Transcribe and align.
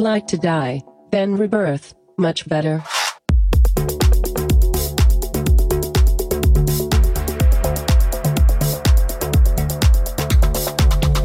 Like 0.00 0.28
to 0.28 0.36
die, 0.36 0.84
then 1.10 1.34
rebirth, 1.34 1.92
much 2.18 2.48
better. 2.48 2.84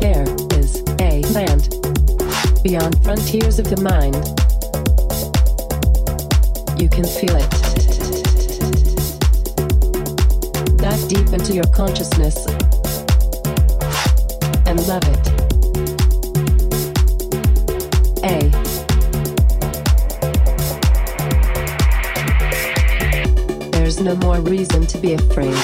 There 0.02 0.26
is 0.58 0.84
a 1.00 1.22
land 1.34 1.70
beyond 2.64 3.04
frontiers 3.04 3.60
of 3.60 3.70
the 3.70 3.80
mind. 3.80 4.16
You 6.82 6.90
can 6.90 7.06
feel 7.06 7.36
it. 7.36 7.50
Dive 10.80 11.08
deep 11.10 11.32
into 11.32 11.54
your 11.54 11.68
consciousness 11.68 12.48
and 14.66 14.88
love 14.88 15.04
it. 15.04 15.33
No 24.04 24.16
more 24.18 24.42
reason 24.42 24.86
to 24.86 24.98
be 24.98 25.14
afraid. 25.14 25.56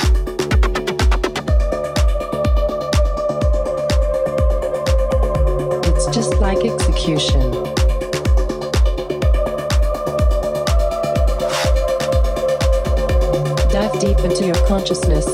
It's 5.88 6.06
just 6.16 6.36
like 6.36 6.60
execution. 6.60 7.52
Dive 13.70 14.00
deep 14.00 14.20
into 14.20 14.46
your 14.46 14.68
consciousness 14.68 15.28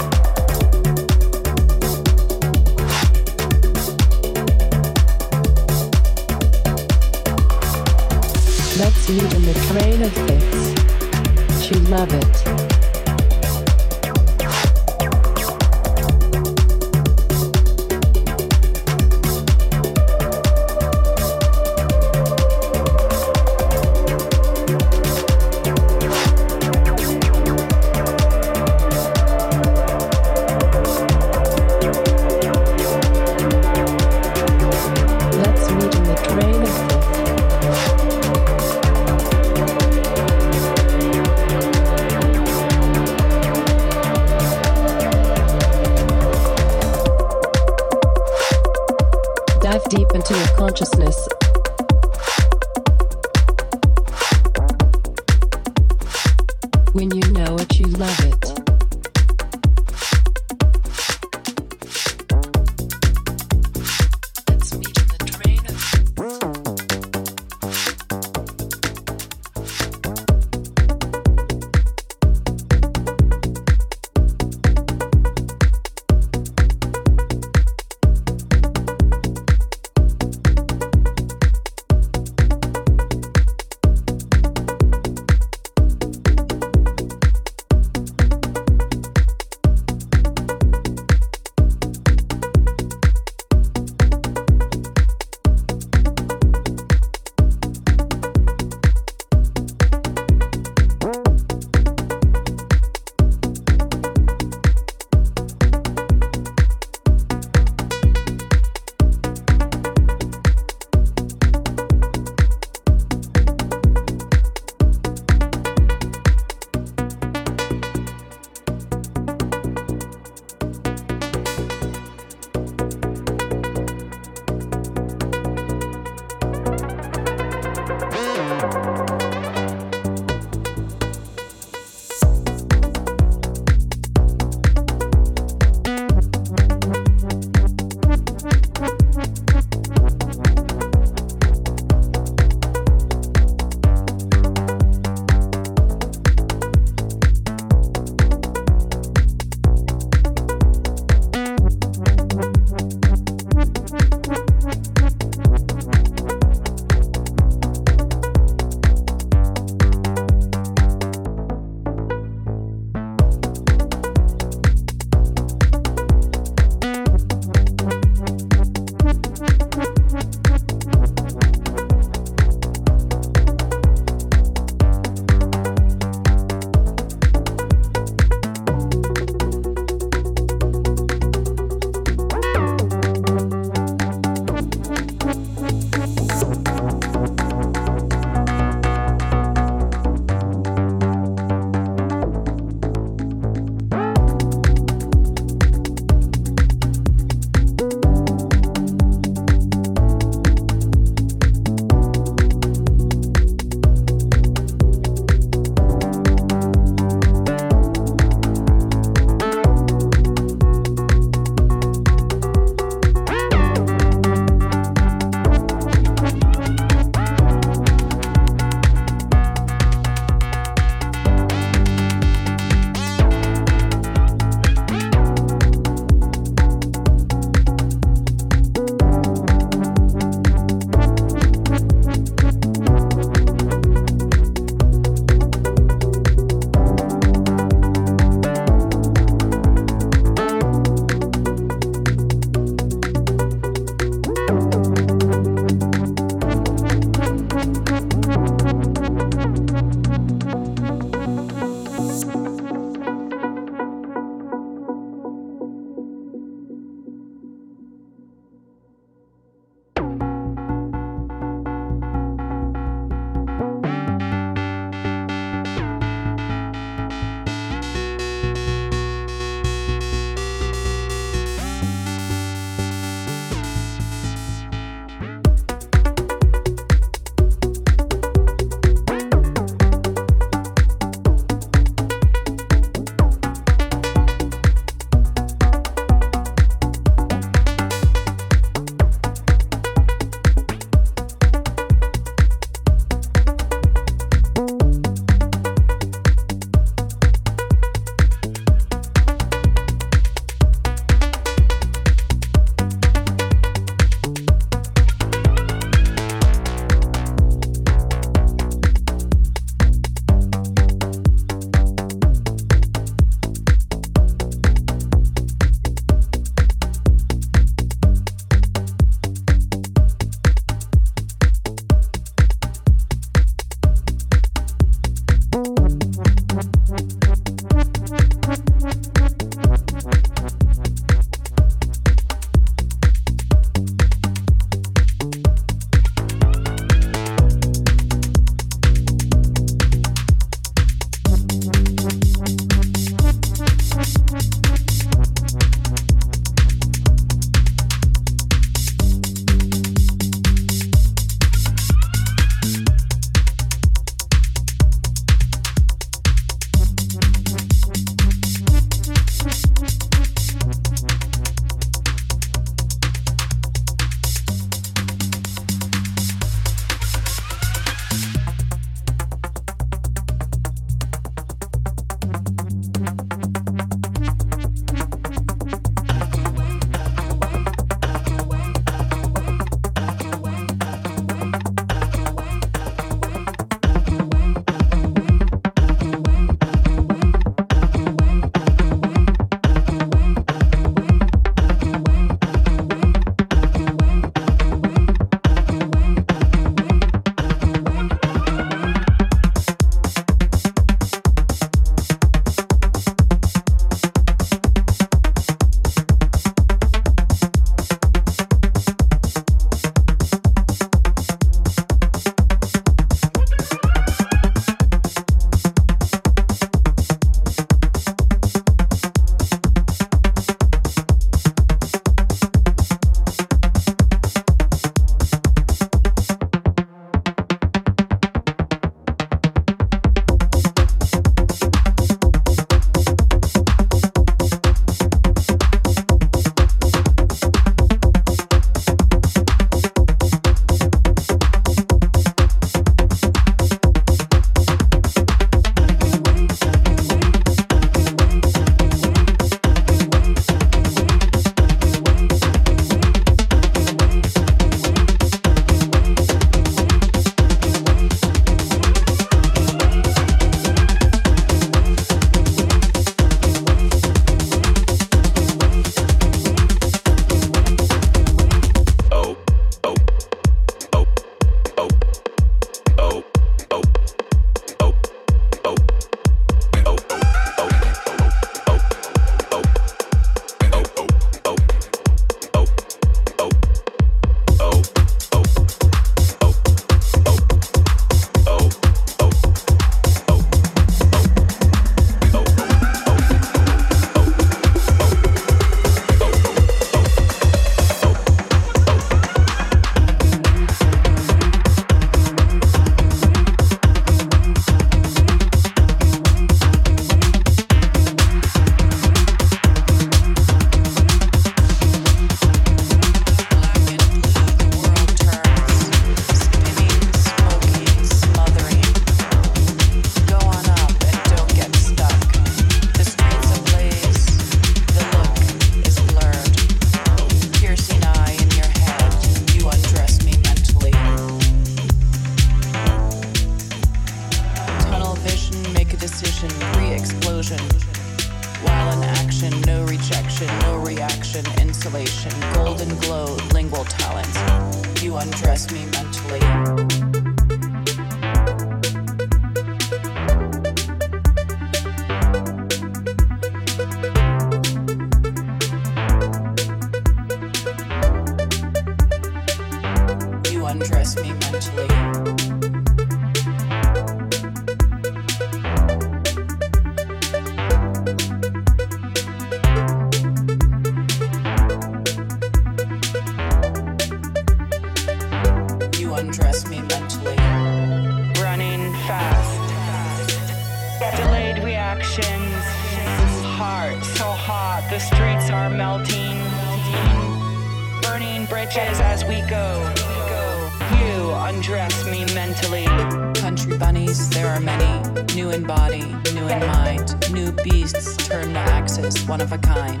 There 594.08 594.46
are 594.46 594.58
many. 594.58 595.02
New 595.34 595.50
in 595.50 595.64
body, 595.64 596.02
new 596.32 596.48
in 596.48 596.66
mind. 596.66 597.30
New 597.30 597.52
beasts 597.52 598.16
turn 598.26 598.54
to 598.54 598.58
axis, 598.58 599.28
one 599.28 599.42
of 599.42 599.52
a 599.52 599.58
kind. 599.58 600.00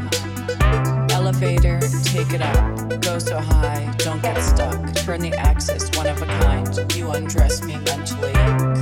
Elevator, 1.12 1.78
take 2.04 2.32
it 2.32 2.40
up. 2.40 3.02
Go 3.02 3.18
so 3.18 3.38
high, 3.38 3.92
don't 3.98 4.22
get 4.22 4.40
stuck. 4.40 4.94
Turn 4.94 5.20
the 5.20 5.34
axis, 5.34 5.90
one 5.94 6.06
of 6.06 6.22
a 6.22 6.26
kind. 6.26 6.94
You 6.96 7.10
undress 7.10 7.62
me 7.62 7.76
mentally. 7.76 8.32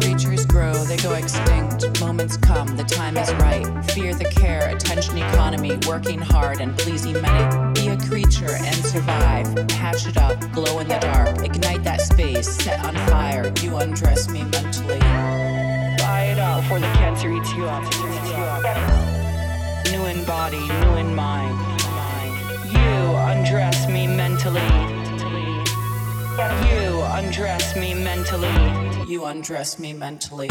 Creatures 0.01 0.47
grow, 0.47 0.73
they 0.85 0.97
go 0.99 1.15
extinct. 1.15 2.01
Moments 2.01 2.37
come, 2.37 2.77
the 2.77 2.85
time 2.85 3.17
is 3.17 3.33
right. 3.35 3.67
Fear 3.91 4.15
the 4.15 4.27
care, 4.27 4.69
attention 4.69 5.19
economy, 5.19 5.77
working 5.89 6.21
hard 6.21 6.61
and 6.61 6.79
pleasing 6.79 7.21
many. 7.21 7.73
Be 7.73 7.89
a 7.89 7.97
creature 8.09 8.55
and 8.61 8.77
survive. 8.77 9.49
Hatch 9.73 10.07
it 10.07 10.19
up, 10.19 10.39
glow 10.53 10.79
in 10.79 10.87
the 10.87 10.99
dark. 11.01 11.45
Ignite 11.45 11.83
that 11.83 12.01
space, 12.01 12.49
set 12.49 12.85
on 12.85 12.95
fire. 13.09 13.53
You 13.61 13.77
undress 13.77 14.29
me 14.29 14.45
mentally. 14.45 15.16
It 16.57 16.63
before 16.63 16.81
the 16.81 16.87
cancer 16.87 17.31
eats 17.31 17.53
you 17.55 17.65
up. 17.67 17.83
New 19.93 20.07
in 20.07 20.25
body, 20.25 20.59
new 20.59 20.97
in 20.97 21.15
mind. 21.15 21.55
You 22.73 23.15
undress 23.31 23.87
me 23.89 24.07
mentally. 24.07 24.61
You 26.71 27.03
undress 27.03 27.77
me 27.77 27.93
mentally. 27.93 29.07
You 29.07 29.27
undress 29.27 29.79
me 29.79 29.93
mentally. 29.93 30.49